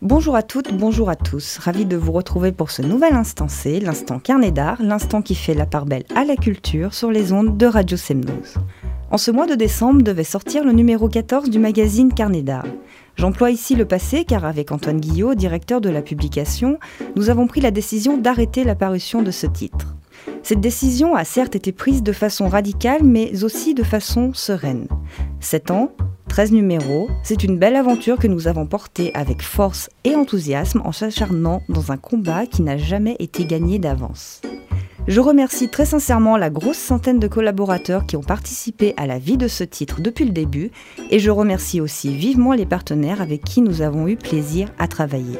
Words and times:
Bonjour 0.00 0.36
à 0.36 0.44
toutes, 0.44 0.72
bonjour 0.72 1.10
à 1.10 1.16
tous. 1.16 1.58
Ravi 1.58 1.84
de 1.84 1.96
vous 1.96 2.12
retrouver 2.12 2.52
pour 2.52 2.70
ce 2.70 2.82
nouvel 2.82 3.14
instant 3.14 3.48
C, 3.48 3.80
l'instant 3.80 4.20
carnet 4.20 4.52
d'art, 4.52 4.80
l'instant 4.80 5.22
qui 5.22 5.34
fait 5.34 5.54
la 5.54 5.66
part 5.66 5.86
belle 5.86 6.04
à 6.14 6.24
la 6.24 6.36
culture 6.36 6.94
sur 6.94 7.10
les 7.10 7.32
ondes 7.32 7.56
de 7.56 7.66
Radio 7.66 7.96
Semnose. 7.96 8.54
En 9.10 9.18
ce 9.18 9.32
mois 9.32 9.48
de 9.48 9.56
décembre 9.56 10.02
devait 10.02 10.22
sortir 10.22 10.62
le 10.62 10.70
numéro 10.70 11.08
14 11.08 11.50
du 11.50 11.58
magazine 11.58 12.14
Carnet 12.14 12.42
d'art. 12.42 12.68
J'emploie 13.16 13.50
ici 13.50 13.74
le 13.74 13.86
passé 13.86 14.24
car 14.24 14.44
avec 14.44 14.70
Antoine 14.70 15.00
Guillot, 15.00 15.34
directeur 15.34 15.80
de 15.80 15.90
la 15.90 16.00
publication, 16.00 16.78
nous 17.16 17.28
avons 17.28 17.48
pris 17.48 17.60
la 17.60 17.72
décision 17.72 18.18
d'arrêter 18.18 18.62
la 18.62 18.76
parution 18.76 19.22
de 19.22 19.32
ce 19.32 19.48
titre. 19.48 19.96
Cette 20.44 20.60
décision 20.60 21.16
a 21.16 21.24
certes 21.24 21.56
été 21.56 21.72
prise 21.72 22.04
de 22.04 22.12
façon 22.12 22.46
radicale 22.46 23.02
mais 23.02 23.42
aussi 23.42 23.74
de 23.74 23.82
façon 23.82 24.32
sereine. 24.32 24.86
Sept 25.40 25.72
ans, 25.72 25.90
13 26.28 26.52
numéros, 26.52 27.08
c'est 27.22 27.42
une 27.42 27.58
belle 27.58 27.74
aventure 27.74 28.18
que 28.18 28.28
nous 28.28 28.46
avons 28.46 28.66
portée 28.66 29.10
avec 29.14 29.42
force 29.42 29.88
et 30.04 30.14
enthousiasme 30.14 30.82
en 30.84 30.92
s'acharnant 30.92 31.62
dans 31.68 31.90
un 31.90 31.96
combat 31.96 32.46
qui 32.46 32.62
n'a 32.62 32.76
jamais 32.76 33.16
été 33.18 33.44
gagné 33.44 33.78
d'avance. 33.78 34.42
Je 35.08 35.20
remercie 35.20 35.70
très 35.70 35.86
sincèrement 35.86 36.36
la 36.36 36.50
grosse 36.50 36.76
centaine 36.76 37.18
de 37.18 37.28
collaborateurs 37.28 38.04
qui 38.04 38.16
ont 38.18 38.22
participé 38.22 38.92
à 38.98 39.06
la 39.06 39.18
vie 39.18 39.38
de 39.38 39.48
ce 39.48 39.64
titre 39.64 40.02
depuis 40.02 40.26
le 40.26 40.32
début 40.32 40.70
et 41.08 41.18
je 41.18 41.30
remercie 41.30 41.80
aussi 41.80 42.14
vivement 42.14 42.52
les 42.52 42.66
partenaires 42.66 43.22
avec 43.22 43.42
qui 43.42 43.62
nous 43.62 43.80
avons 43.80 44.06
eu 44.06 44.16
plaisir 44.16 44.68
à 44.78 44.86
travailler. 44.86 45.38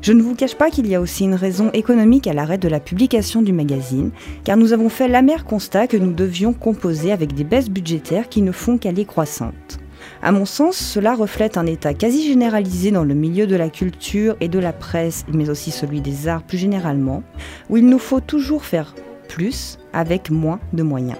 Je 0.00 0.12
ne 0.12 0.22
vous 0.22 0.36
cache 0.36 0.54
pas 0.54 0.70
qu'il 0.70 0.86
y 0.86 0.94
a 0.94 1.00
aussi 1.00 1.24
une 1.24 1.34
raison 1.34 1.72
économique 1.72 2.28
à 2.28 2.32
l'arrêt 2.32 2.56
de 2.56 2.68
la 2.68 2.78
publication 2.78 3.42
du 3.42 3.52
magazine, 3.52 4.12
car 4.44 4.56
nous 4.56 4.72
avons 4.72 4.88
fait 4.88 5.08
l'amer 5.08 5.44
constat 5.44 5.88
que 5.88 5.96
nous 5.96 6.12
devions 6.12 6.52
composer 6.52 7.10
avec 7.10 7.34
des 7.34 7.44
baisses 7.44 7.68
budgétaires 7.68 8.28
qui 8.28 8.42
ne 8.42 8.52
font 8.52 8.78
qu'aller 8.78 9.06
croissantes. 9.06 9.79
À 10.22 10.32
mon 10.32 10.44
sens, 10.44 10.76
cela 10.76 11.14
reflète 11.14 11.56
un 11.56 11.64
état 11.64 11.94
quasi 11.94 12.26
généralisé 12.28 12.90
dans 12.90 13.04
le 13.04 13.14
milieu 13.14 13.46
de 13.46 13.56
la 13.56 13.70
culture 13.70 14.36
et 14.40 14.48
de 14.48 14.58
la 14.58 14.74
presse, 14.74 15.24
mais 15.32 15.48
aussi 15.48 15.70
celui 15.70 16.02
des 16.02 16.28
arts 16.28 16.42
plus 16.42 16.58
généralement, 16.58 17.22
où 17.70 17.78
il 17.78 17.86
nous 17.86 17.98
faut 17.98 18.20
toujours 18.20 18.64
faire 18.64 18.94
plus 19.28 19.78
avec 19.94 20.30
moins 20.30 20.60
de 20.74 20.82
moyens. 20.82 21.18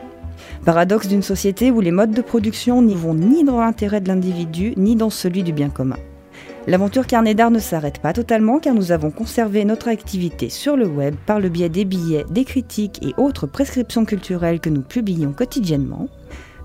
Paradoxe 0.67 1.09
d'une 1.09 1.23
société 1.23 1.71
où 1.71 1.81
les 1.81 1.93
modes 1.93 2.13
de 2.13 2.21
production 2.21 2.83
n'y 2.83 2.95
vont 2.95 3.15
ni 3.15 3.43
dans 3.43 3.61
l'intérêt 3.61 4.03
de 4.03 4.09
l'individu, 4.09 4.75
ni 4.77 4.97
dans 4.97 5.09
celui 5.09 5.43
du 5.43 5.55
bien 5.55 5.71
commun. 5.71 5.97
L'aventure 6.67 7.07
Carnet 7.07 7.35
d'Art 7.35 7.51
ne 7.51 7.59
s'arrête 7.59 8.01
pas 8.01 8.13
totalement 8.13 8.59
car 8.59 8.75
nous 8.75 8.93
avons 8.93 9.11
conservé 9.11 9.65
notre 9.65 9.89
activité 9.89 10.51
sur 10.51 10.77
le 10.77 10.87
web 10.87 11.15
par 11.25 11.41
le 11.41 11.49
biais 11.49 11.71
des 11.71 11.87
billets, 11.87 12.27
des 12.29 12.45
critiques 12.45 13.03
et 13.03 13.15
autres 13.17 13.47
prescriptions 13.47 14.05
culturelles 14.05 14.61
que 14.61 14.69
nous 14.69 14.83
publions 14.83 15.33
quotidiennement. 15.33 16.09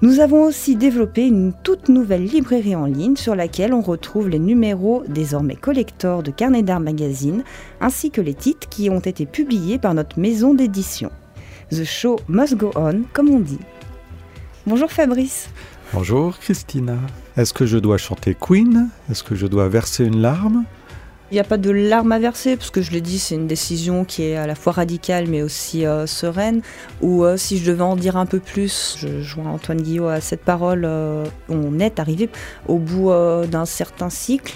Nous 0.01 0.19
avons 0.19 0.43
aussi 0.43 0.75
développé 0.75 1.25
une 1.25 1.53
toute 1.63 1.87
nouvelle 1.87 2.25
librairie 2.25 2.75
en 2.75 2.85
ligne 2.85 3.15
sur 3.15 3.33
laquelle 3.33 3.73
on 3.73 3.79
retrouve 3.81 4.27
les 4.27 4.39
numéros 4.39 5.03
désormais 5.07 5.55
collector 5.55 6.21
de 6.21 6.31
Carnet 6.31 6.63
d'Art 6.63 6.81
Magazine, 6.81 7.43
ainsi 7.79 8.11
que 8.11 8.19
les 8.19 8.33
titres 8.33 8.67
qui 8.67 8.89
ont 8.89 8.99
été 8.99 9.25
publiés 9.25 9.79
par 9.79 9.93
notre 9.93 10.19
maison 10.19 10.53
d'édition. 10.53 11.11
The 11.71 11.85
show 11.85 12.19
must 12.27 12.55
go 12.55 12.71
on, 12.75 13.03
comme 13.13 13.29
on 13.29 13.39
dit. 13.39 13.59
Bonjour 14.67 14.91
Fabrice. 14.91 15.49
Bonjour 15.93 16.37
Christina. 16.39 16.97
Est-ce 17.37 17.53
que 17.53 17.65
je 17.65 17.77
dois 17.77 17.97
chanter 17.97 18.35
Queen? 18.35 18.89
Est-ce 19.09 19.23
que 19.23 19.35
je 19.35 19.47
dois 19.47 19.69
verser 19.69 20.03
une 20.03 20.21
larme? 20.21 20.65
Il 21.31 21.33
n'y 21.33 21.39
a 21.39 21.43
pas 21.43 21.57
de 21.57 21.71
larmes 21.71 22.11
à 22.11 22.19
verser, 22.19 22.55
parce 22.55 22.69
que 22.69 22.81
je 22.81 22.91
l'ai 22.91 23.01
dit, 23.01 23.17
c'est 23.17 23.35
une 23.35 23.47
décision 23.47 24.05
qui 24.05 24.23
est 24.23 24.35
à 24.35 24.45
la 24.45 24.53
fois 24.55 24.73
radicale 24.73 25.27
mais 25.27 25.41
aussi 25.41 25.85
euh, 25.85 26.05
sereine. 26.05 26.61
Ou 27.01 27.23
euh, 27.23 27.35
si 27.37 27.57
je 27.57 27.65
devais 27.65 27.81
en 27.81 27.95
dire 27.95 28.15
un 28.15 28.25
peu 28.25 28.39
plus, 28.39 28.95
je 28.99 29.21
joins 29.21 29.47
Antoine 29.47 29.81
Guillot 29.81 30.07
à 30.07 30.21
cette 30.21 30.41
parole, 30.41 30.83
euh, 30.85 31.25
on 31.49 31.79
est 31.79 31.99
arrivé 31.99 32.29
au 32.67 32.77
bout 32.77 33.11
d'un 33.47 33.65
certain 33.65 34.09
cycle. 34.09 34.55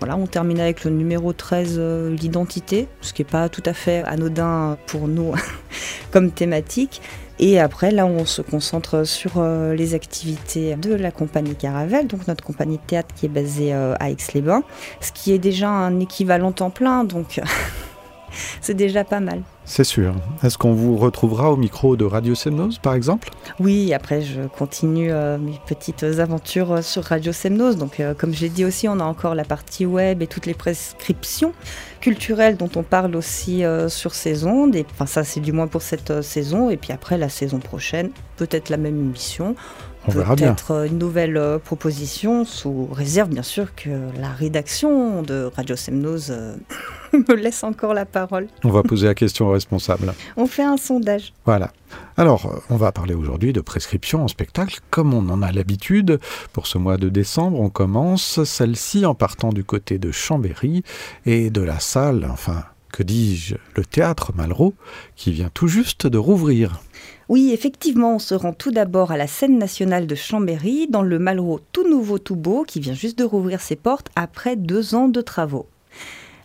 Voilà, 0.00 0.16
on 0.16 0.26
termine 0.26 0.60
avec 0.60 0.84
le 0.84 0.90
numéro 0.90 1.32
13, 1.32 1.78
l'identité, 2.18 2.88
ce 3.02 3.12
qui 3.12 3.22
n'est 3.22 3.28
pas 3.28 3.48
tout 3.50 3.62
à 3.66 3.74
fait 3.74 4.02
anodin 4.04 4.78
pour 4.86 5.08
nous 5.08 5.34
comme 6.10 6.30
thématique. 6.30 7.02
Et 7.42 7.58
après, 7.58 7.90
là, 7.90 8.04
on 8.04 8.26
se 8.26 8.42
concentre 8.42 9.04
sur 9.04 9.38
euh, 9.38 9.74
les 9.74 9.94
activités 9.94 10.76
de 10.76 10.92
la 10.92 11.10
compagnie 11.10 11.54
Caravelle, 11.54 12.06
donc 12.06 12.28
notre 12.28 12.44
compagnie 12.44 12.76
de 12.76 12.82
théâtre 12.86 13.14
qui 13.16 13.24
est 13.24 13.30
basée 13.30 13.72
euh, 13.72 13.94
à 13.98 14.10
Aix-les-Bains, 14.10 14.62
ce 15.00 15.10
qui 15.10 15.32
est 15.32 15.38
déjà 15.38 15.70
un 15.70 16.00
équivalent 16.00 16.52
temps 16.52 16.68
plein, 16.68 17.02
donc 17.02 17.40
c'est 18.60 18.74
déjà 18.74 19.04
pas 19.04 19.20
mal. 19.20 19.42
C'est 19.70 19.84
sûr. 19.84 20.14
Est-ce 20.42 20.58
qu'on 20.58 20.72
vous 20.72 20.96
retrouvera 20.96 21.52
au 21.52 21.56
micro 21.56 21.94
de 21.94 22.04
Radio 22.04 22.34
Semnose, 22.34 22.78
par 22.78 22.94
exemple? 22.94 23.30
Oui, 23.60 23.94
après, 23.94 24.20
je 24.20 24.42
continue 24.58 25.12
euh, 25.12 25.38
mes 25.38 25.60
petites 25.64 26.02
aventures 26.02 26.72
euh, 26.72 26.82
sur 26.82 27.04
Radio 27.04 27.32
Semnose. 27.32 27.76
Donc, 27.76 28.00
euh, 28.00 28.12
comme 28.12 28.34
je 28.34 28.40
l'ai 28.40 28.48
dit 28.48 28.64
aussi, 28.64 28.88
on 28.88 28.98
a 28.98 29.04
encore 29.04 29.36
la 29.36 29.44
partie 29.44 29.86
web 29.86 30.22
et 30.22 30.26
toutes 30.26 30.46
les 30.46 30.54
prescriptions 30.54 31.52
culturelles 32.00 32.56
dont 32.56 32.70
on 32.74 32.82
parle 32.82 33.14
aussi 33.14 33.62
sur 33.88 34.14
ces 34.14 34.44
ondes. 34.44 34.74
Et, 34.74 34.84
enfin, 34.90 35.06
ça, 35.06 35.22
c'est 35.22 35.38
du 35.38 35.52
moins 35.52 35.68
pour 35.68 35.82
cette 35.82 36.20
saison. 36.22 36.68
Et 36.68 36.76
puis 36.76 36.92
après, 36.92 37.16
la 37.16 37.28
saison 37.28 37.58
prochaine, 37.58 38.10
peut-être 38.38 38.70
la 38.70 38.76
même 38.76 38.98
émission. 38.98 39.54
On 40.08 40.10
verra 40.10 40.34
bien. 40.34 40.54
Peut-être 40.54 40.86
une 40.86 40.98
nouvelle 40.98 41.60
proposition, 41.62 42.44
sous 42.44 42.88
réserve 42.90 43.28
bien 43.28 43.42
sûr 43.44 43.74
que 43.76 43.90
la 44.18 44.30
rédaction 44.30 45.22
de 45.22 45.50
Radio 45.54 45.76
Semnose 45.76 46.34
me 47.28 47.34
laisse 47.34 47.64
encore 47.64 47.94
la 47.94 48.06
parole. 48.06 48.48
On 48.64 48.70
va 48.70 48.82
poser 48.82 49.06
la 49.06 49.14
question 49.14 49.48
aux 49.48 49.52
responsables. 49.52 50.14
On 50.36 50.46
fait 50.46 50.62
un 50.62 50.76
sondage. 50.76 51.32
Voilà. 51.44 51.72
Alors, 52.16 52.62
on 52.70 52.76
va 52.76 52.92
parler 52.92 53.14
aujourd'hui 53.14 53.52
de 53.52 53.60
prescription 53.60 54.22
en 54.24 54.28
spectacle, 54.28 54.80
comme 54.90 55.14
on 55.14 55.28
en 55.28 55.42
a 55.42 55.52
l'habitude. 55.52 56.20
Pour 56.52 56.66
ce 56.66 56.78
mois 56.78 56.96
de 56.96 57.08
décembre, 57.08 57.60
on 57.60 57.70
commence 57.70 58.44
celle-ci 58.44 59.06
en 59.06 59.14
partant 59.14 59.52
du 59.52 59.64
côté 59.64 59.98
de 59.98 60.12
Chambéry 60.12 60.82
et 61.26 61.50
de 61.50 61.62
la 61.62 61.80
salle, 61.80 62.28
enfin, 62.30 62.64
que 62.92 63.02
dis-je, 63.02 63.56
le 63.74 63.84
théâtre 63.84 64.32
Malraux, 64.34 64.74
qui 65.16 65.32
vient 65.32 65.50
tout 65.52 65.68
juste 65.68 66.06
de 66.06 66.18
rouvrir. 66.18 66.80
Oui, 67.28 67.52
effectivement, 67.52 68.16
on 68.16 68.18
se 68.18 68.34
rend 68.34 68.52
tout 68.52 68.72
d'abord 68.72 69.12
à 69.12 69.16
la 69.16 69.26
scène 69.26 69.58
nationale 69.58 70.06
de 70.06 70.14
Chambéry, 70.14 70.88
dans 70.88 71.02
le 71.02 71.18
Malraux 71.18 71.60
tout 71.72 71.88
nouveau, 71.88 72.18
tout 72.18 72.36
beau, 72.36 72.64
qui 72.66 72.80
vient 72.80 72.94
juste 72.94 73.18
de 73.18 73.24
rouvrir 73.24 73.60
ses 73.60 73.76
portes 73.76 74.08
après 74.16 74.56
deux 74.56 74.94
ans 74.94 75.08
de 75.08 75.20
travaux. 75.20 75.66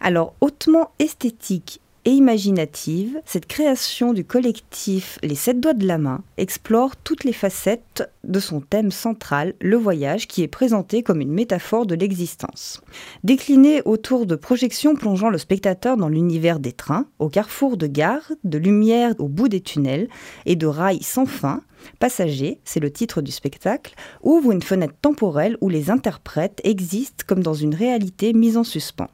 Alors, 0.01 0.35
hautement 0.41 0.91
esthétique 0.99 1.81
et 2.05 2.11
imaginative, 2.11 3.19
cette 3.25 3.47
création 3.47 4.13
du 4.13 4.23
collectif 4.23 5.17
Les 5.23 5.33
Sept 5.33 5.59
Doigts 5.59 5.73
de 5.73 5.87
la 5.87 5.97
Main 5.97 6.23
explore 6.37 6.95
toutes 6.95 7.23
les 7.23 7.33
facettes 7.33 8.07
de 8.23 8.39
son 8.39 8.61
thème 8.61 8.91
central, 8.91 9.55
le 9.59 9.75
voyage, 9.75 10.27
qui 10.27 10.43
est 10.43 10.47
présenté 10.47 11.01
comme 11.01 11.19
une 11.19 11.33
métaphore 11.33 11.87
de 11.87 11.95
l'existence. 11.95 12.81
Décliné 13.23 13.81
autour 13.85 14.27
de 14.27 14.35
projections 14.35 14.95
plongeant 14.95 15.31
le 15.31 15.39
spectateur 15.39 15.97
dans 15.97 16.09
l'univers 16.09 16.59
des 16.59 16.73
trains, 16.73 17.07
au 17.17 17.27
carrefour 17.27 17.75
de 17.75 17.87
gares, 17.87 18.31
de 18.43 18.59
lumière 18.59 19.15
au 19.17 19.27
bout 19.27 19.47
des 19.47 19.61
tunnels 19.61 20.07
et 20.45 20.55
de 20.55 20.67
rails 20.67 21.01
sans 21.01 21.25
fin, 21.25 21.61
Passager, 21.99 22.59
c'est 22.65 22.79
le 22.79 22.91
titre 22.91 23.21
du 23.21 23.31
spectacle, 23.31 23.93
ouvre 24.23 24.51
une 24.51 24.63
fenêtre 24.63 24.95
temporelle 25.01 25.57
où 25.61 25.69
les 25.69 25.89
interprètes 25.89 26.59
existent 26.63 27.23
comme 27.27 27.43
dans 27.43 27.53
une 27.53 27.75
réalité 27.75 28.33
mise 28.33 28.57
en 28.57 28.63
suspens. 28.63 29.09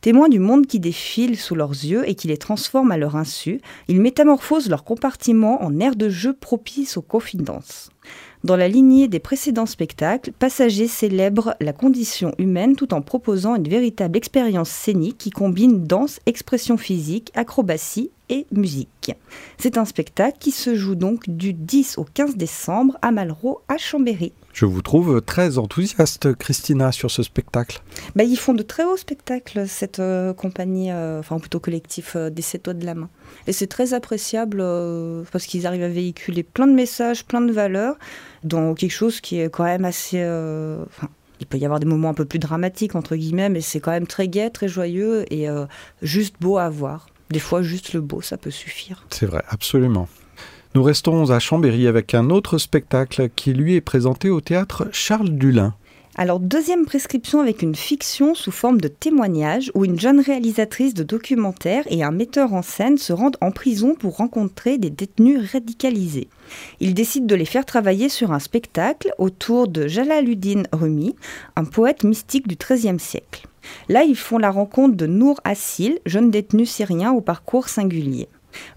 Témoins 0.00 0.28
du 0.28 0.38
monde 0.38 0.66
qui 0.66 0.80
défile 0.80 1.38
sous 1.38 1.54
leurs 1.54 1.70
yeux 1.70 2.08
et 2.08 2.14
qui 2.14 2.28
les 2.28 2.38
transforme 2.38 2.90
à 2.90 2.96
leur 2.96 3.16
insu, 3.16 3.60
ils 3.88 4.00
métamorphosent 4.00 4.68
leur 4.68 4.84
compartiment 4.84 5.62
en 5.62 5.78
aire 5.80 5.96
de 5.96 6.08
jeu 6.08 6.32
propice 6.32 6.96
aux 6.96 7.02
confidences. 7.02 7.90
Dans 8.42 8.56
la 8.56 8.68
lignée 8.68 9.06
des 9.06 9.18
précédents 9.18 9.66
spectacles, 9.66 10.32
Passager 10.32 10.88
célèbre 10.88 11.54
la 11.60 11.74
condition 11.74 12.34
humaine 12.38 12.74
tout 12.74 12.94
en 12.94 13.02
proposant 13.02 13.54
une 13.54 13.68
véritable 13.68 14.16
expérience 14.16 14.70
scénique 14.70 15.18
qui 15.18 15.30
combine 15.30 15.84
danse, 15.84 16.20
expression 16.24 16.78
physique, 16.78 17.30
acrobatie 17.34 18.10
et 18.30 18.46
musique. 18.50 19.12
C'est 19.58 19.76
un 19.76 19.84
spectacle 19.84 20.38
qui 20.40 20.52
se 20.52 20.74
joue 20.74 20.94
donc 20.94 21.28
du 21.28 21.52
10 21.52 21.98
au 21.98 22.04
15 22.04 22.36
décembre 22.36 22.96
à 23.02 23.10
Malraux 23.10 23.60
à 23.68 23.76
Chambéry. 23.76 24.32
Je 24.52 24.64
vous 24.64 24.82
trouve 24.82 25.22
très 25.22 25.58
enthousiaste, 25.58 26.34
Christina, 26.34 26.92
sur 26.92 27.10
ce 27.10 27.22
spectacle. 27.22 27.82
Bah, 28.16 28.24
ils 28.24 28.36
font 28.36 28.52
de 28.52 28.62
très 28.62 28.84
hauts 28.84 28.96
spectacles, 28.96 29.68
cette 29.68 30.00
euh, 30.00 30.34
compagnie, 30.34 30.90
euh, 30.90 31.20
enfin 31.20 31.38
plutôt 31.38 31.60
collectif 31.60 32.14
euh, 32.16 32.30
des 32.30 32.42
Sept 32.42 32.68
de 32.68 32.84
la 32.84 32.94
Main. 32.94 33.08
Et 33.46 33.52
c'est 33.52 33.68
très 33.68 33.94
appréciable 33.94 34.58
parce 35.30 35.46
qu'ils 35.46 35.66
arrivent 35.66 35.84
à 35.84 35.88
véhiculer 35.88 36.42
plein 36.42 36.66
de 36.66 36.72
messages, 36.72 37.24
plein 37.24 37.40
de 37.40 37.52
valeurs, 37.52 37.96
dans 38.42 38.74
quelque 38.74 38.92
chose 38.92 39.20
qui 39.20 39.40
est 39.40 39.50
quand 39.50 39.64
même 39.64 39.84
assez... 39.84 40.18
il 40.18 41.46
peut 41.46 41.58
y 41.58 41.64
avoir 41.64 41.80
des 41.80 41.86
moments 41.86 42.10
un 42.10 42.14
peu 42.14 42.24
plus 42.24 42.38
dramatiques, 42.38 42.94
entre 42.96 43.16
guillemets, 43.16 43.48
mais 43.48 43.60
c'est 43.60 43.80
quand 43.80 43.92
même 43.92 44.06
très 44.06 44.28
gai, 44.28 44.50
très 44.50 44.68
joyeux 44.68 45.24
et 45.32 45.46
juste 46.02 46.34
beau 46.40 46.58
à 46.58 46.68
voir. 46.68 47.06
Des 47.30 47.38
fois, 47.38 47.62
juste 47.62 47.92
le 47.92 48.00
beau, 48.00 48.20
ça 48.20 48.36
peut 48.36 48.50
suffire. 48.50 49.06
C'est 49.10 49.26
vrai, 49.26 49.42
absolument. 49.48 50.08
Nous 50.76 50.84
restons 50.84 51.30
à 51.30 51.40
Chambéry 51.40 51.88
avec 51.88 52.14
un 52.14 52.30
autre 52.30 52.56
spectacle 52.56 53.28
qui 53.34 53.52
lui 53.52 53.74
est 53.74 53.80
présenté 53.80 54.30
au 54.30 54.40
théâtre 54.40 54.86
Charles 54.92 55.30
Dulin. 55.30 55.74
Alors, 56.16 56.38
deuxième 56.38 56.86
prescription 56.86 57.40
avec 57.40 57.62
une 57.62 57.74
fiction 57.74 58.36
sous 58.36 58.52
forme 58.52 58.80
de 58.80 58.86
témoignage 58.86 59.72
où 59.74 59.84
une 59.84 59.98
jeune 59.98 60.20
réalisatrice 60.20 60.94
de 60.94 61.02
documentaire 61.02 61.82
et 61.90 62.04
un 62.04 62.12
metteur 62.12 62.54
en 62.54 62.62
scène 62.62 62.98
se 62.98 63.12
rendent 63.12 63.36
en 63.40 63.50
prison 63.50 63.96
pour 63.96 64.18
rencontrer 64.18 64.78
des 64.78 64.90
détenus 64.90 65.50
radicalisés. 65.50 66.28
Ils 66.78 66.94
décident 66.94 67.26
de 67.26 67.34
les 67.34 67.44
faire 67.44 67.64
travailler 67.64 68.08
sur 68.08 68.30
un 68.30 68.38
spectacle 68.38 69.12
autour 69.18 69.66
de 69.66 69.88
Jalaluddin 69.88 70.62
Rumi, 70.70 71.16
un 71.56 71.64
poète 71.64 72.04
mystique 72.04 72.46
du 72.46 72.54
XIIIe 72.54 73.00
siècle. 73.00 73.48
Là, 73.88 74.04
ils 74.04 74.16
font 74.16 74.38
la 74.38 74.52
rencontre 74.52 74.96
de 74.96 75.06
Nour 75.08 75.40
Assil, 75.42 75.98
jeune 76.06 76.30
détenu 76.30 76.64
syrien 76.64 77.10
au 77.10 77.20
parcours 77.20 77.68
singulier. 77.68 78.28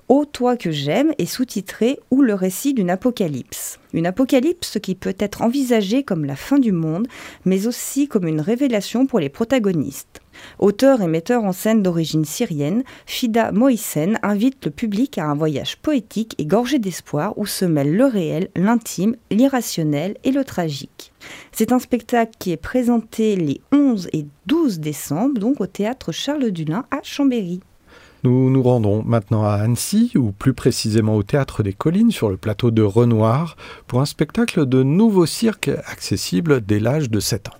Ô 0.09 0.25
toi 0.25 0.57
que 0.57 0.71
j'aime 0.71 1.13
est 1.17 1.25
sous-titré 1.25 1.99
Ou 2.11 2.21
le 2.21 2.33
récit 2.33 2.73
d'une 2.73 2.89
apocalypse. 2.89 3.79
Une 3.93 4.05
apocalypse 4.05 4.79
qui 4.81 4.95
peut 4.95 5.15
être 5.19 5.41
envisagée 5.41 6.03
comme 6.03 6.25
la 6.25 6.35
fin 6.35 6.59
du 6.59 6.71
monde, 6.71 7.07
mais 7.45 7.67
aussi 7.67 8.07
comme 8.07 8.27
une 8.27 8.41
révélation 8.41 9.05
pour 9.05 9.19
les 9.19 9.29
protagonistes. 9.29 10.21
Auteur 10.59 11.01
et 11.01 11.07
metteur 11.07 11.43
en 11.43 11.51
scène 11.51 11.83
d'origine 11.83 12.25
syrienne, 12.25 12.83
Fida 13.05 13.51
Moïsen 13.51 14.19
invite 14.23 14.65
le 14.65 14.71
public 14.71 15.17
à 15.17 15.25
un 15.25 15.35
voyage 15.35 15.77
poétique 15.77 16.35
et 16.37 16.45
gorgé 16.45 16.79
d'espoir 16.79 17.37
où 17.37 17.45
se 17.45 17.65
mêlent 17.65 17.95
le 17.95 18.05
réel, 18.05 18.49
l'intime, 18.55 19.15
l'irrationnel 19.31 20.17
et 20.23 20.31
le 20.31 20.43
tragique. 20.43 21.13
C'est 21.51 21.71
un 21.71 21.79
spectacle 21.79 22.33
qui 22.39 22.51
est 22.51 22.57
présenté 22.57 23.35
les 23.35 23.61
11 23.71 24.09
et 24.13 24.25
12 24.47 24.79
décembre, 24.79 25.39
donc 25.39 25.61
au 25.61 25.67
théâtre 25.67 26.11
Charles 26.11 26.51
Dulin 26.51 26.85
à 26.91 26.99
Chambéry. 27.03 27.61
Nous 28.23 28.49
nous 28.49 28.63
rendons 28.63 29.03
maintenant 29.03 29.43
à 29.43 29.55
Annecy, 29.55 30.13
ou 30.15 30.31
plus 30.31 30.53
précisément 30.53 31.17
au 31.17 31.23
Théâtre 31.23 31.61
des 31.61 31.73
Collines, 31.73 32.11
sur 32.11 32.29
le 32.29 32.37
plateau 32.37 32.71
de 32.71 32.81
Renoir, 32.81 33.57
pour 33.85 33.99
un 33.99 34.05
spectacle 34.05 34.65
de 34.65 34.81
nouveau 34.81 35.25
cirque 35.25 35.69
accessible 35.87 36.61
dès 36.65 36.79
l'âge 36.79 37.09
de 37.09 37.19
7 37.19 37.49
ans 37.49 37.57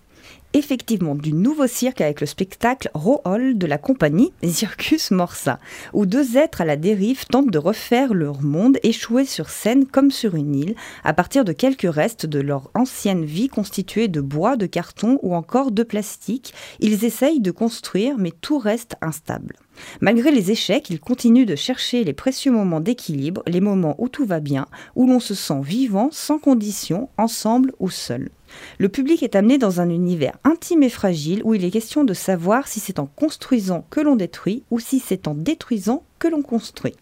effectivement 0.54 1.16
du 1.16 1.34
nouveau 1.34 1.68
cirque 1.68 2.02
avec 2.02 2.22
le 2.22 2.28
spectacle 2.28 2.90
Rohol 2.94 3.58
de 3.58 3.68
la 3.68 3.78
compagnie 3.78 4.34
Circus 4.44 5.12
Morsa, 5.12 5.60
où 5.94 6.06
deux 6.06 6.38
êtres 6.38 6.62
à 6.62 6.66
la 6.66 6.76
dérive 6.76 7.26
tentent 7.26 7.50
de 7.50 7.58
refaire 7.58 8.14
leur 8.14 8.42
monde 8.42 8.78
échoué 8.84 9.26
sur 9.26 9.50
scène 9.50 9.86
comme 9.86 10.12
sur 10.12 10.36
une 10.36 10.56
île, 10.56 10.76
à 11.04 11.14
partir 11.14 11.44
de 11.44 11.54
quelques 11.54 11.92
restes 11.92 12.26
de 12.26 12.40
leur 12.40 12.70
ancienne 12.76 13.26
vie 13.26 13.50
constituée 13.50 14.08
de 14.08 14.22
bois, 14.22 14.56
de 14.56 14.68
carton 14.68 15.20
ou 15.24 15.36
encore 15.36 15.72
de 15.72 15.84
plastique. 15.84 16.54
Ils 16.80 17.04
essayent 17.04 17.42
de 17.42 17.52
construire, 17.52 18.18
mais 18.18 18.32
tout 18.32 18.60
reste 18.60 18.96
instable. 19.02 19.56
Malgré 20.02 20.32
les 20.32 20.52
échecs, 20.52 20.90
ils 20.90 21.00
continuent 21.00 21.46
de 21.46 21.56
chercher 21.56 22.04
les 22.04 22.14
précieux 22.14 22.52
moments 22.52 22.80
d'équilibre, 22.80 23.44
les 23.48 23.62
moments 23.62 23.96
où 23.98 24.10
tout 24.10 24.26
va 24.26 24.40
bien, 24.40 24.68
où 24.96 25.08
l'on 25.08 25.20
se 25.20 25.34
sent 25.34 25.62
vivant, 25.62 26.10
sans 26.12 26.40
condition, 26.40 27.10
ensemble 27.18 27.74
ou 27.80 27.90
seul. 27.90 28.30
Le 28.78 28.90
public 28.90 29.24
est 29.24 29.36
amené 29.36 29.58
dans 29.58 29.82
un 29.82 29.90
univers 29.90 30.38
intime 30.44 30.84
et 30.84 30.90
fragile 30.90 31.42
où 31.44 31.54
il 31.54 31.66
est 31.66 31.72
question 31.72 32.04
de 32.04 32.14
savoir 32.14 32.68
si 32.68 32.80
c'est 32.80 33.00
en 33.00 33.08
construisant 33.08 33.86
que 33.90 34.00
l'on 34.00 34.16
détruit 34.16 34.64
ou 34.70 34.80
si 34.80 35.00
c'est 35.00 35.28
en 35.28 35.34
détruisant 35.34 36.04
que 36.20 36.28
l'on 36.28 36.42
construit. 36.42 36.94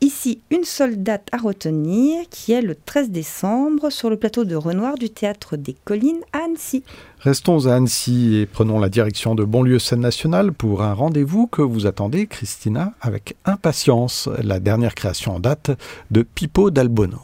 Ici, 0.00 0.40
une 0.50 0.64
seule 0.64 1.02
date 1.02 1.28
à 1.32 1.38
retenir 1.38 2.24
qui 2.28 2.52
est 2.52 2.60
le 2.60 2.74
13 2.74 3.10
décembre 3.10 3.90
sur 3.90 4.10
le 4.10 4.16
plateau 4.16 4.44
de 4.44 4.54
Renoir 4.54 4.96
du 4.96 5.08
Théâtre 5.08 5.56
des 5.56 5.74
Collines 5.84 6.20
à 6.32 6.44
Annecy. 6.44 6.82
Restons 7.20 7.66
à 7.66 7.74
Annecy 7.74 8.36
et 8.36 8.46
prenons 8.46 8.78
la 8.78 8.88
direction 8.88 9.34
de 9.34 9.44
Bonlieu 9.44 9.78
Scène 9.78 10.00
Nationale 10.00 10.52
pour 10.52 10.82
un 10.82 10.92
rendez-vous 10.92 11.46
que 11.46 11.62
vous 11.62 11.86
attendez, 11.86 12.26
Christina, 12.26 12.92
avec 13.00 13.36
impatience, 13.44 14.28
la 14.42 14.60
dernière 14.60 14.94
création 14.94 15.36
en 15.36 15.40
date 15.40 15.70
de 16.10 16.22
Pipo 16.22 16.70
d'Albono. 16.70 17.20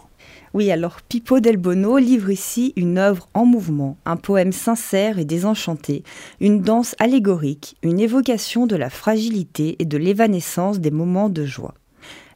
Oui, 0.53 0.73
alors 0.73 1.01
Pippo 1.03 1.39
del 1.39 1.59
Bono 1.59 1.99
livre 1.99 2.31
ici 2.31 2.73
une 2.75 2.99
œuvre 2.99 3.29
en 3.35 3.47
mouvement, 3.47 3.97
un 4.05 4.17
poème 4.17 4.51
sincère 4.51 5.21
et 5.21 5.25
désenchanté, 5.25 6.03
une 6.41 6.61
danse 6.61 6.97
allégorique, 6.99 7.77
une 7.83 8.01
évocation 8.01 8.67
de 8.67 8.75
la 8.75 8.91
fragilité 8.91 9.77
et 9.79 9.85
de 9.85 9.97
l'évanescence 9.97 10.81
des 10.81 10.91
moments 10.91 11.29
de 11.29 11.45
joie. 11.45 11.75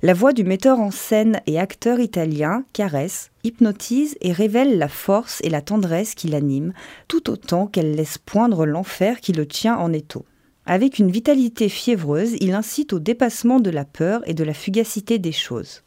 La 0.03 0.13
voix 0.13 0.33
du 0.33 0.45
metteur 0.45 0.81
en 0.81 0.91
scène 0.91 1.41
et 1.47 1.59
acteur 1.59 2.01
italien 2.01 2.65
caresse, 2.73 3.31
hypnotise 3.45 4.17
et 4.21 4.33
révèle 4.33 4.77
la 4.77 4.89
force 4.89 5.41
et 5.43 5.51
la 5.51 5.63
tendresse 5.63 6.15
qui 6.15 6.29
l'animent, 6.29 6.73
tout 7.09 7.31
autant 7.31 7.67
qu'elle 7.67 7.95
laisse 7.95 8.19
poindre 8.19 8.67
l'enfer 8.67 9.21
qui 9.21 9.33
le 9.33 9.47
tient 9.47 9.77
en 9.77 9.93
étau. 9.93 10.25
Avec 10.67 10.99
une 10.99 11.11
vitalité 11.11 11.69
fiévreuse, 11.69 12.37
il 12.41 12.55
incite 12.55 12.93
au 12.93 12.99
dépassement 12.99 13.61
de 13.61 13.71
la 13.71 13.85
peur 13.85 14.23
et 14.27 14.35
de 14.35 14.45
la 14.45 14.55
fugacité 14.55 15.19
des 15.19 15.33
choses. 15.33 15.83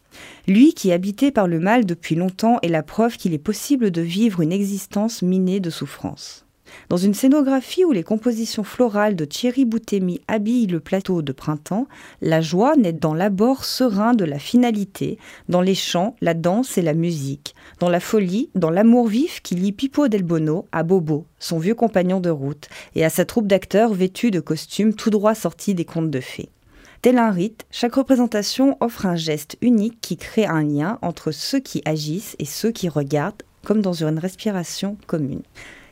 Lui 0.47 0.73
qui, 0.73 0.91
habité 0.91 1.31
par 1.31 1.47
le 1.47 1.59
mal 1.59 1.85
depuis 1.85 2.15
longtemps, 2.15 2.59
est 2.61 2.69
la 2.69 2.83
preuve 2.83 3.17
qu'il 3.17 3.33
est 3.33 3.39
possible 3.39 3.91
de 3.91 4.01
vivre 4.01 4.41
une 4.41 4.51
existence 4.51 5.21
minée 5.21 5.59
de 5.59 5.69
souffrance. 5.69 6.46
Dans 6.89 6.97
une 6.97 7.13
scénographie 7.13 7.85
où 7.85 7.91
les 7.91 8.03
compositions 8.03 8.63
florales 8.63 9.15
de 9.15 9.25
Thierry 9.25 9.65
Boutemi 9.65 10.21
habillent 10.27 10.67
le 10.67 10.79
plateau 10.79 11.21
de 11.21 11.31
printemps, 11.31 11.87
la 12.21 12.41
joie 12.41 12.75
naît 12.75 12.93
dans 12.93 13.13
l'abord 13.13 13.65
serein 13.65 14.13
de 14.13 14.25
la 14.25 14.39
finalité, 14.39 15.17
dans 15.49 15.61
les 15.61 15.75
chants, 15.75 16.15
la 16.21 16.33
danse 16.33 16.77
et 16.77 16.81
la 16.81 16.93
musique, 16.93 17.55
dans 17.79 17.89
la 17.89 17.99
folie, 17.99 18.49
dans 18.55 18.69
l'amour 18.69 19.07
vif 19.07 19.41
qui 19.41 19.55
lie 19.55 19.71
Pipo 19.71 20.07
del 20.07 20.23
Bono 20.23 20.65
à 20.71 20.83
Bobo, 20.83 21.25
son 21.39 21.59
vieux 21.59 21.75
compagnon 21.75 22.19
de 22.19 22.29
route, 22.29 22.69
et 22.95 23.03
à 23.03 23.09
sa 23.09 23.25
troupe 23.25 23.47
d'acteurs 23.47 23.93
vêtus 23.93 24.31
de 24.31 24.39
costumes 24.39 24.93
tout 24.93 25.09
droit 25.09 25.35
sortis 25.35 25.75
des 25.75 25.85
contes 25.85 26.11
de 26.11 26.19
fées. 26.19 26.49
Tel 27.01 27.19
un 27.19 27.31
rite, 27.31 27.65
chaque 27.69 27.95
représentation 27.95 28.75
offre 28.79 29.05
un 29.05 29.15
geste 29.15 29.55
unique 29.61 29.99
qui 30.01 30.17
crée 30.17 30.45
un 30.45 30.63
lien 30.63 30.97
entre 31.01 31.31
ceux 31.31 31.59
qui 31.59 31.81
agissent 31.85 32.35
et 32.39 32.45
ceux 32.45 32.71
qui 32.71 32.89
regardent, 32.89 33.43
comme 33.63 33.81
dans 33.81 34.03
une 34.03 34.17
respiration 34.17 34.97
commune. 35.05 35.43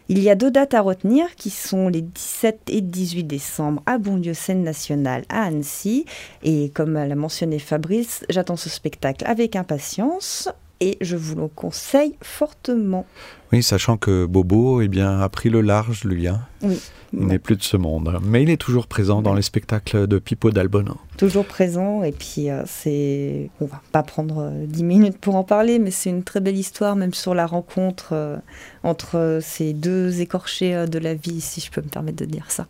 Il 0.08 0.20
y 0.20 0.30
a 0.30 0.36
deux 0.36 0.52
dates 0.52 0.76
à 0.76 0.82
retenir 0.82 1.36
qui 1.36 1.50
sont 1.50 1.88
les 1.88 2.02
17 2.02 2.70
et 2.70 2.82
18 2.82 3.24
décembre 3.24 3.82
à 3.88 3.98
Bonlieu 3.98 4.36
Scène 4.36 4.64
Nationale 4.64 5.24
à 5.30 5.46
Annecy. 5.46 6.06
Et 6.44 6.70
comme 6.70 6.94
l'a 6.94 7.16
mentionné 7.16 7.58
Fabrice, 7.58 8.24
j'attends 8.30 8.56
ce 8.56 8.70
spectacle 8.70 9.26
avec 9.26 9.56
impatience 9.56 10.48
et 10.80 11.00
je 11.02 11.16
vous 11.16 11.36
le 11.36 11.48
conseille 11.48 12.16
fortement. 12.22 13.08
Oui, 13.56 13.64
sachant 13.64 13.96
que 13.96 14.26
Bobo 14.26 14.82
eh 14.82 14.90
bien, 14.90 15.22
a 15.22 15.30
pris 15.30 15.50
le 15.50 15.62
large, 15.62 16.04
lui. 16.04 16.28
Hein. 16.28 16.42
Oui. 16.62 16.78
Il 17.14 17.28
n'est 17.28 17.40
plus 17.40 17.56
de 17.56 17.64
ce 17.64 17.78
monde. 17.78 18.20
Mais 18.22 18.44
il 18.44 18.50
est 18.50 18.58
toujours 18.58 18.88
présent 18.88 19.22
dans 19.22 19.34
les 19.34 19.42
spectacles 19.42 20.08
de 20.08 20.20
Pipo 20.20 20.52
d'Albono. 20.52 20.98
Toujours 21.16 21.46
présent. 21.46 22.04
Et 22.04 22.12
puis, 22.12 22.50
euh, 22.50 22.64
c'est. 22.66 23.50
On 23.62 23.66
va 23.66 23.82
pas 23.94 24.04
prendre 24.04 24.52
10 24.52 24.82
euh, 24.82 24.86
minutes 24.86 25.18
pour 25.20 25.36
en 25.36 25.46
parler, 25.46 25.80
mais 25.80 25.92
c'est 25.92 26.10
une 26.10 26.24
très 26.24 26.42
belle 26.42 26.58
histoire, 26.58 26.98
même 26.98 27.14
sur 27.14 27.34
la 27.34 27.46
rencontre 27.46 28.10
euh, 28.12 28.36
entre 28.84 29.40
ces 29.42 29.72
deux 29.72 30.20
écorchés 30.20 30.86
de 30.86 31.00
la 31.00 31.14
vie, 31.14 31.40
si 31.40 31.62
je 31.62 31.72
peux 31.72 31.82
me 31.82 31.88
permettre 31.88 32.18
de 32.18 32.26
dire 32.26 32.52
ça. 32.52 32.68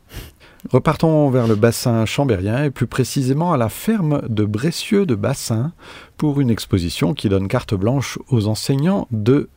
Repartons 0.72 1.30
vers 1.30 1.48
le 1.48 1.56
bassin 1.56 2.06
chambérien 2.06 2.64
et 2.64 2.72
plus 2.72 2.88
précisément 2.88 3.54
à 3.54 3.58
la 3.58 3.70
ferme 3.70 4.24
de 4.28 4.46
Bressieux 4.46 5.06
de 5.06 5.14
Bassin 5.14 5.74
pour 6.18 6.42
une 6.42 6.50
exposition 6.50 7.14
qui 7.14 7.30
donne 7.30 7.48
carte 7.48 7.76
blanche 7.76 8.18
aux 8.30 8.48
enseignants 8.48 9.08
de 9.12 9.50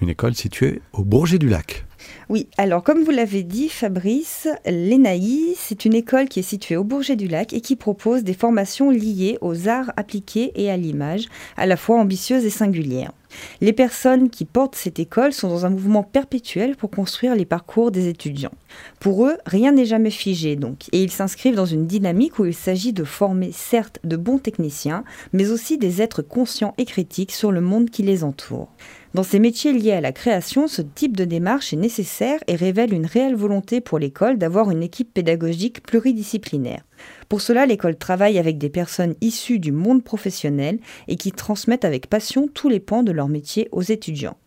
une 0.00 0.08
école 0.08 0.34
située 0.34 0.82
au 0.92 1.04
Bourget 1.04 1.38
du 1.38 1.48
Lac. 1.48 1.84
Oui, 2.28 2.48
alors 2.56 2.82
comme 2.82 3.04
vous 3.04 3.10
l'avez 3.10 3.42
dit 3.42 3.68
Fabrice, 3.68 4.48
l'ENAI, 4.66 5.54
c'est 5.56 5.84
une 5.84 5.94
école 5.94 6.28
qui 6.28 6.40
est 6.40 6.42
située 6.42 6.76
au 6.76 6.84
Bourget 6.84 7.16
du 7.16 7.28
Lac 7.28 7.52
et 7.52 7.60
qui 7.60 7.76
propose 7.76 8.24
des 8.24 8.34
formations 8.34 8.90
liées 8.90 9.38
aux 9.40 9.68
arts 9.68 9.92
appliqués 9.96 10.52
et 10.54 10.70
à 10.70 10.76
l'image, 10.76 11.26
à 11.56 11.66
la 11.66 11.76
fois 11.76 11.98
ambitieuses 11.98 12.44
et 12.44 12.50
singulières. 12.50 13.12
Les 13.60 13.72
personnes 13.72 14.28
qui 14.28 14.44
portent 14.44 14.76
cette 14.76 14.98
école 14.98 15.32
sont 15.32 15.48
dans 15.48 15.64
un 15.64 15.70
mouvement 15.70 16.02
perpétuel 16.02 16.76
pour 16.76 16.90
construire 16.90 17.34
les 17.34 17.46
parcours 17.46 17.90
des 17.90 18.08
étudiants. 18.08 18.52
Pour 19.00 19.26
eux, 19.26 19.36
rien 19.46 19.72
n'est 19.72 19.86
jamais 19.86 20.10
figé 20.10 20.56
donc, 20.56 20.88
et 20.92 21.02
ils 21.02 21.10
s'inscrivent 21.10 21.54
dans 21.54 21.66
une 21.66 21.86
dynamique 21.86 22.38
où 22.38 22.44
il 22.44 22.54
s'agit 22.54 22.92
de 22.92 23.04
former 23.04 23.50
certes 23.52 24.00
de 24.04 24.16
bons 24.16 24.38
techniciens, 24.38 25.04
mais 25.32 25.50
aussi 25.50 25.78
des 25.78 26.02
êtres 26.02 26.22
conscients 26.22 26.74
et 26.78 26.84
critiques 26.84 27.32
sur 27.32 27.52
le 27.52 27.60
monde 27.60 27.90
qui 27.90 28.02
les 28.02 28.22
entoure. 28.22 28.68
Dans 29.14 29.22
ces 29.22 29.40
métiers 29.40 29.74
liés 29.74 29.92
à 29.92 30.00
la 30.00 30.12
création, 30.12 30.66
ce 30.66 30.80
type 30.80 31.18
de 31.18 31.26
démarche 31.26 31.74
est 31.74 31.76
nécessaire 31.76 32.38
et 32.46 32.56
révèle 32.56 32.94
une 32.94 33.04
réelle 33.04 33.36
volonté 33.36 33.82
pour 33.82 33.98
l'école 33.98 34.38
d'avoir 34.38 34.70
une 34.70 34.82
équipe 34.82 35.12
pédagogique 35.12 35.82
pluridisciplinaire. 35.82 36.82
Pour 37.28 37.42
cela, 37.42 37.66
l'école 37.66 37.96
travaille 37.96 38.38
avec 38.38 38.56
des 38.56 38.70
personnes 38.70 39.14
issues 39.20 39.58
du 39.58 39.70
monde 39.70 40.02
professionnel 40.02 40.78
et 41.08 41.16
qui 41.16 41.30
transmettent 41.30 41.84
avec 41.84 42.06
passion 42.06 42.48
tous 42.48 42.70
les 42.70 42.80
pans 42.80 43.02
de 43.02 43.12
leur 43.12 43.28
métier 43.28 43.68
aux 43.70 43.82
étudiants. 43.82 44.38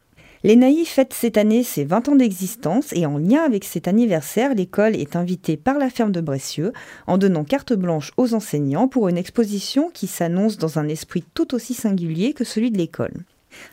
L'ENAI 0.43 0.85
fête 0.85 1.13
cette 1.13 1.37
année 1.37 1.63
ses 1.63 1.83
20 1.83 2.09
ans 2.09 2.15
d'existence 2.15 2.91
et 2.93 3.05
en 3.05 3.19
lien 3.19 3.43
avec 3.43 3.65
cet 3.65 3.87
anniversaire, 3.87 4.55
l'école 4.55 4.95
est 4.95 5.15
invitée 5.15 5.57
par 5.57 5.77
la 5.77 5.91
ferme 5.91 6.11
de 6.11 6.21
Bressieux 6.21 6.73
en 7.05 7.19
donnant 7.19 7.43
carte 7.43 7.73
blanche 7.73 8.13
aux 8.17 8.33
enseignants 8.33 8.87
pour 8.87 9.09
une 9.09 9.17
exposition 9.17 9.91
qui 9.93 10.07
s'annonce 10.07 10.57
dans 10.57 10.79
un 10.79 10.87
esprit 10.87 11.23
tout 11.35 11.53
aussi 11.53 11.75
singulier 11.75 12.33
que 12.33 12.43
celui 12.43 12.71
de 12.71 12.77
l'école. 12.79 13.13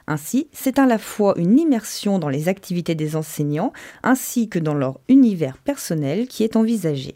Ainsi, 0.07 0.49
c'est 0.53 0.79
à 0.79 0.87
la 0.87 0.99
fois 0.99 1.35
une 1.37 1.59
immersion 1.59 2.19
dans 2.19 2.29
les 2.29 2.49
activités 2.49 2.95
des 2.95 3.17
enseignants 3.17 3.73
ainsi 4.03 4.49
que 4.49 4.59
dans 4.59 4.75
leur 4.75 5.01
univers 5.09 5.59
personnel 5.59 6.27
qui 6.27 6.45
est 6.45 6.57
envisagé. 6.57 7.15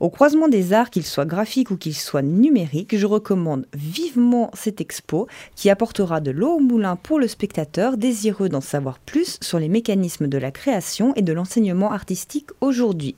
Au 0.00 0.10
croisement 0.10 0.48
des 0.48 0.72
arts, 0.72 0.90
qu'ils 0.90 1.04
soient 1.04 1.26
graphiques 1.26 1.70
ou 1.70 1.76
qu'ils 1.76 1.94
soient 1.94 2.22
numériques, 2.22 2.96
je 2.96 3.06
recommande 3.06 3.66
vivement 3.74 4.50
cette 4.54 4.80
expo 4.80 5.26
qui 5.54 5.70
apportera 5.70 6.20
de 6.20 6.30
l'eau 6.30 6.54
au 6.54 6.60
moulin 6.60 6.96
pour 6.96 7.18
le 7.18 7.28
spectateur 7.28 7.96
désireux 7.96 8.48
d'en 8.48 8.60
savoir 8.60 8.98
plus 8.98 9.38
sur 9.42 9.58
les 9.58 9.68
mécanismes 9.68 10.28
de 10.28 10.38
la 10.38 10.50
création 10.50 11.12
et 11.16 11.22
de 11.22 11.32
l'enseignement 11.32 11.92
artistique 11.92 12.48
aujourd'hui. 12.60 13.16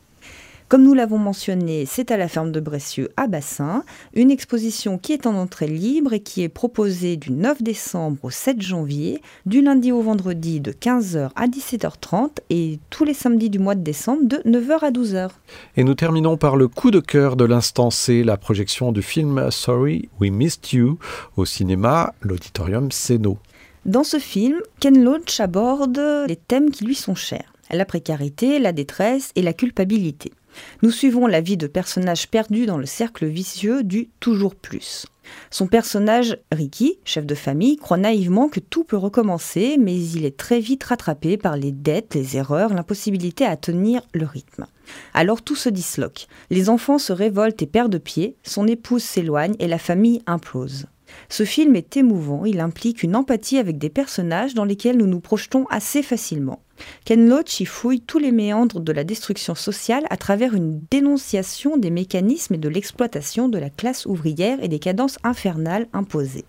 Comme 0.71 0.85
nous 0.85 0.95
l'avons 0.95 1.19
mentionné, 1.19 1.85
c'est 1.85 2.13
à 2.13 2.17
la 2.17 2.29
ferme 2.29 2.53
de 2.53 2.61
Bressieux 2.61 3.09
à 3.17 3.27
Bassin, 3.27 3.83
une 4.15 4.31
exposition 4.31 4.99
qui 4.99 5.13
est 5.13 5.27
en 5.27 5.35
entrée 5.35 5.67
libre 5.67 6.13
et 6.13 6.21
qui 6.21 6.45
est 6.45 6.49
proposée 6.49 7.17
du 7.17 7.33
9 7.33 7.61
décembre 7.61 8.19
au 8.23 8.31
7 8.31 8.63
janvier, 8.63 9.21
du 9.47 9.63
lundi 9.63 9.91
au 9.91 10.01
vendredi 10.01 10.61
de 10.61 10.71
15h 10.71 11.31
à 11.35 11.49
17h30 11.49 12.37
et 12.51 12.79
tous 12.89 13.05
les 13.05 13.15
samedis 13.15 13.51
du 13.51 13.59
mois 13.59 13.75
de 13.75 13.83
décembre 13.83 14.23
de 14.27 14.37
9h 14.49 14.85
à 14.85 14.93
12h. 14.93 15.31
Et 15.77 15.83
nous 15.83 15.97
terminons 15.97 16.37
par 16.37 16.55
le 16.55 16.69
coup 16.69 16.93
de 16.93 17.01
cœur 17.01 17.35
de 17.35 17.45
l'instant 17.45 17.91
C, 17.91 18.23
la 18.23 18.37
projection 18.37 18.93
du 18.93 19.03
film 19.03 19.51
Sorry 19.51 20.09
We 20.21 20.31
Missed 20.31 20.73
You 20.73 21.01
au 21.37 21.47
cinéma, 21.47 22.15
l'auditorium 22.21 22.93
Seno. 22.93 23.39
Dans 23.87 24.05
ce 24.05 24.21
film, 24.21 24.61
Ken 24.79 25.03
Loach 25.03 25.41
aborde 25.41 26.01
les 26.29 26.37
thèmes 26.37 26.71
qui 26.71 26.85
lui 26.85 26.95
sont 26.95 27.17
chers 27.17 27.51
la 27.77 27.85
précarité, 27.85 28.59
la 28.59 28.73
détresse 28.73 29.31
et 29.37 29.43
la 29.43 29.53
culpabilité. 29.53 30.33
Nous 30.83 30.91
suivons 30.91 31.27
la 31.27 31.41
vie 31.41 31.57
de 31.57 31.67
personnages 31.67 32.29
perdus 32.29 32.67
dans 32.67 32.79
le 32.79 32.87
cercle 32.87 33.27
vicieux 33.27 33.83
du 33.83 34.09
toujours 34.21 34.55
plus. 34.55 35.07
Son 35.51 35.67
personnage, 35.67 36.39
Ricky, 36.53 36.99
chef 37.05 37.27
de 37.27 37.35
famille, 37.35 37.77
croit 37.77 37.97
naïvement 37.97 38.49
que 38.49 38.61
tout 38.61 38.85
peut 38.85 38.97
recommencer, 38.97 39.77
mais 39.79 39.97
il 39.97 40.25
est 40.25 40.37
très 40.37 40.61
vite 40.61 40.85
rattrapé 40.85 41.37
par 41.37 41.57
les 41.57 41.73
dettes, 41.73 42.15
les 42.15 42.37
erreurs, 42.37 42.75
l'impossibilité 42.75 43.45
à 43.45 43.57
tenir 43.57 44.03
le 44.13 44.27
rythme. 44.27 44.67
Alors 45.15 45.43
tout 45.43 45.57
se 45.57 45.69
disloque. 45.69 46.27
Les 46.51 46.69
enfants 46.69 46.99
se 46.99 47.13
révoltent 47.13 47.63
et 47.63 47.67
perdent 47.67 47.99
pied, 47.99 48.37
son 48.43 48.67
épouse 48.67 49.05
s'éloigne 49.05 49.55
et 49.59 49.69
la 49.69 49.79
famille 49.79 50.23
implose. 50.27 50.87
Ce 51.29 51.45
film 51.45 51.77
est 51.77 51.97
émouvant, 51.97 52.45
il 52.45 52.61
implique 52.61 53.03
une 53.03 53.17
empathie 53.17 53.59
avec 53.59 53.79
des 53.79 53.91
personnages 53.91 54.55
dans 54.55 54.65
lesquels 54.65 54.97
nous 54.97 55.07
nous 55.07 55.21
projetons 55.21 55.67
assez 55.71 56.03
facilement. 56.03 56.61
Ken 57.05 57.29
Loach 57.29 57.61
y 57.61 57.67
fouille 57.67 58.01
tous 58.01 58.19
les 58.19 58.33
méandres 58.33 58.81
de 58.81 58.93
la 58.93 59.05
destruction 59.05 59.55
sociale 59.55 60.05
à 60.11 60.17
travers 60.17 60.55
une 60.55 60.81
dénonciation 60.91 61.77
des 61.77 61.91
mécanismes 61.91 62.55
et 62.55 62.59
de 62.59 62.69
l'exploitation 62.69 63.49
de 63.49 63.59
la 63.59 63.71
classe 63.71 64.07
ouvrière 64.07 64.63
et 64.63 64.69
des 64.69 64.79
cadences 64.79 65.19
infernales 65.23 65.89
imposées. 65.93 66.47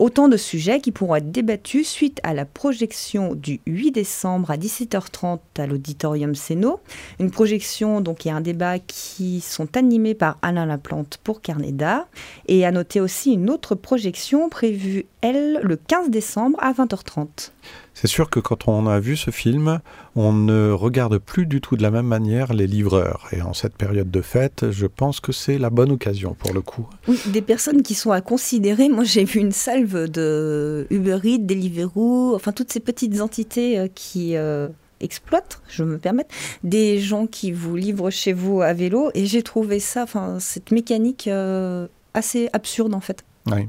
Autant 0.00 0.28
de 0.28 0.38
sujets 0.38 0.80
qui 0.80 0.92
pourront 0.92 1.16
être 1.16 1.30
débattus 1.30 1.86
suite 1.86 2.20
à 2.22 2.32
la 2.32 2.46
projection 2.46 3.34
du 3.34 3.60
8 3.66 3.90
décembre 3.90 4.50
à 4.50 4.56
17h30 4.56 5.40
à 5.58 5.66
l'auditorium 5.66 6.34
Seno. 6.34 6.80
Une 7.18 7.30
projection 7.30 8.00
donc 8.00 8.24
et 8.24 8.30
un 8.30 8.40
débat 8.40 8.78
qui 8.78 9.42
sont 9.42 9.76
animés 9.76 10.14
par 10.14 10.38
Alain 10.40 10.64
Laplante 10.64 11.20
pour 11.22 11.42
Carnet 11.42 11.72
d'art. 11.72 12.08
Et 12.48 12.64
à 12.64 12.72
noter 12.72 13.02
aussi 13.02 13.34
une 13.34 13.50
autre 13.50 13.74
projection 13.74 14.48
prévue, 14.48 15.04
elle, 15.20 15.60
le 15.62 15.76
15 15.76 16.08
décembre 16.08 16.56
à 16.62 16.72
20h30. 16.72 17.50
C'est 18.00 18.08
sûr 18.08 18.30
que 18.30 18.40
quand 18.40 18.66
on 18.66 18.86
a 18.86 18.98
vu 18.98 19.14
ce 19.14 19.30
film, 19.30 19.78
on 20.16 20.32
ne 20.32 20.70
regarde 20.70 21.18
plus 21.18 21.44
du 21.44 21.60
tout 21.60 21.76
de 21.76 21.82
la 21.82 21.90
même 21.90 22.06
manière 22.06 22.54
les 22.54 22.66
livreurs. 22.66 23.28
Et 23.30 23.42
en 23.42 23.52
cette 23.52 23.76
période 23.76 24.10
de 24.10 24.22
fête, 24.22 24.70
je 24.70 24.86
pense 24.86 25.20
que 25.20 25.32
c'est 25.32 25.58
la 25.58 25.68
bonne 25.68 25.92
occasion 25.92 26.32
pour 26.32 26.54
le 26.54 26.62
coup. 26.62 26.88
Oui, 27.08 27.20
des 27.26 27.42
personnes 27.42 27.82
qui 27.82 27.92
sont 27.92 28.10
à 28.10 28.22
considérer. 28.22 28.88
Moi, 28.88 29.04
j'ai 29.04 29.24
vu 29.24 29.38
une 29.38 29.52
salve 29.52 30.08
de 30.08 30.86
Uber 30.88 31.18
Eats, 31.24 31.40
Deliveroo, 31.40 32.34
enfin 32.34 32.52
toutes 32.52 32.72
ces 32.72 32.80
petites 32.80 33.20
entités 33.20 33.78
euh, 33.78 33.88
qui 33.94 34.34
euh, 34.34 34.68
exploitent, 35.00 35.60
je 35.68 35.84
me 35.84 35.98
permets, 35.98 36.26
des 36.64 37.00
gens 37.00 37.26
qui 37.26 37.52
vous 37.52 37.76
livrent 37.76 38.08
chez 38.08 38.32
vous 38.32 38.62
à 38.62 38.72
vélo. 38.72 39.10
Et 39.12 39.26
j'ai 39.26 39.42
trouvé 39.42 39.78
ça, 39.78 40.04
enfin 40.04 40.38
cette 40.40 40.70
mécanique 40.70 41.28
euh, 41.28 41.86
assez 42.14 42.48
absurde 42.54 42.94
en 42.94 43.00
fait. 43.00 43.26
Oui. 43.46 43.68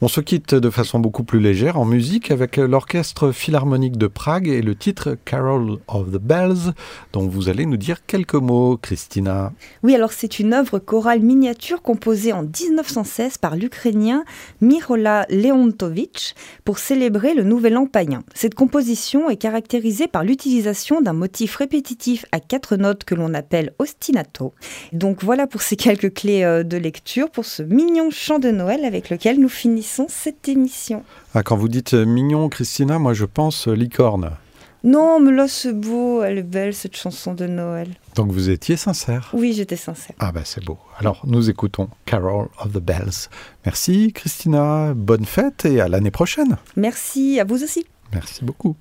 On 0.00 0.06
se 0.06 0.20
quitte 0.20 0.54
de 0.54 0.70
façon 0.70 1.00
beaucoup 1.00 1.24
plus 1.24 1.40
légère 1.40 1.76
en 1.76 1.84
musique 1.84 2.30
avec 2.30 2.56
l'Orchestre 2.56 3.32
Philharmonique 3.32 3.96
de 3.96 4.06
Prague 4.06 4.46
et 4.46 4.62
le 4.62 4.76
titre 4.76 5.16
Carol 5.24 5.78
of 5.88 6.12
the 6.12 6.20
Bells, 6.22 6.72
dont 7.12 7.26
vous 7.26 7.48
allez 7.48 7.66
nous 7.66 7.76
dire 7.76 8.06
quelques 8.06 8.34
mots, 8.34 8.76
Christina. 8.76 9.52
Oui, 9.82 9.96
alors 9.96 10.12
c'est 10.12 10.38
une 10.38 10.54
œuvre 10.54 10.78
chorale 10.78 11.18
miniature 11.18 11.82
composée 11.82 12.32
en 12.32 12.44
1916 12.44 13.38
par 13.38 13.56
l'Ukrainien 13.56 14.22
Mirola 14.60 15.26
Leontovitch 15.30 16.34
pour 16.64 16.78
célébrer 16.78 17.34
le 17.34 17.42
Nouvel 17.42 17.76
An 17.76 17.86
païen. 17.86 18.22
Cette 18.34 18.54
composition 18.54 19.28
est 19.28 19.36
caractérisée 19.36 20.06
par 20.06 20.22
l'utilisation 20.22 21.00
d'un 21.00 21.12
motif 21.12 21.56
répétitif 21.56 22.24
à 22.30 22.38
quatre 22.38 22.76
notes 22.76 23.02
que 23.02 23.16
l'on 23.16 23.34
appelle 23.34 23.74
ostinato. 23.80 24.54
Donc 24.92 25.24
voilà 25.24 25.48
pour 25.48 25.60
ces 25.60 25.74
quelques 25.76 26.14
clés 26.14 26.44
euh, 26.44 26.62
de 26.62 26.76
lecture 26.76 27.30
pour 27.30 27.46
ce 27.46 27.64
mignon 27.64 28.10
chant 28.10 28.38
de 28.38 28.52
Noël 28.52 28.84
avec 28.84 29.10
lequel 29.10 29.40
nous 29.40 29.48
finissons 29.48 29.87
cette 30.08 30.48
émission. 30.48 31.02
Ah, 31.34 31.42
quand 31.42 31.56
vous 31.56 31.68
dites 31.68 31.94
euh, 31.94 32.04
mignon, 32.04 32.48
Christina, 32.48 32.98
moi 32.98 33.14
je 33.14 33.24
pense 33.24 33.68
euh, 33.68 33.72
licorne. 33.74 34.30
Non, 34.84 35.18
mais 35.18 35.32
là 35.32 35.48
c'est 35.48 35.72
beau, 35.72 36.22
elle 36.22 36.38
est 36.38 36.42
belle 36.42 36.72
cette 36.72 36.96
chanson 36.96 37.34
de 37.34 37.46
Noël. 37.46 37.88
Donc 38.14 38.30
vous 38.30 38.48
étiez 38.48 38.76
sincère 38.76 39.30
Oui, 39.32 39.52
j'étais 39.52 39.76
sincère. 39.76 40.14
Ah 40.20 40.30
ben 40.30 40.42
c'est 40.44 40.64
beau. 40.64 40.78
Alors 40.98 41.22
nous 41.24 41.50
écoutons 41.50 41.88
Carol 42.06 42.48
of 42.60 42.72
the 42.72 42.78
Bells. 42.78 43.28
Merci 43.64 44.12
Christina, 44.12 44.94
bonne 44.94 45.24
fête 45.24 45.64
et 45.64 45.80
à 45.80 45.88
l'année 45.88 46.12
prochaine. 46.12 46.58
Merci, 46.76 47.40
à 47.40 47.44
vous 47.44 47.64
aussi. 47.64 47.86
Merci 48.12 48.44
beaucoup. 48.44 48.76